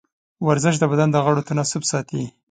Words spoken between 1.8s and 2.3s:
ساتي.